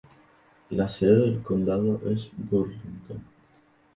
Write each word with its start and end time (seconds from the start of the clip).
La 0.71 0.89
sede 0.89 1.17
del 1.27 1.43
condado 1.43 2.01
es 2.09 2.31
Burlington. 2.35 3.21